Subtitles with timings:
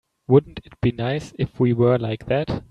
[0.27, 2.59] Wouldn't it be nice if we were like that?